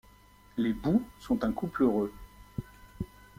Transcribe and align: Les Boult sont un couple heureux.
Les 0.57 0.73
Boult 0.73 1.05
sont 1.19 1.43
un 1.43 1.51
couple 1.51 1.83
heureux. 1.83 2.11